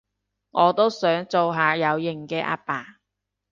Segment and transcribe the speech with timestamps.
[0.49, 2.97] 我都係想做下有型嘅阿爸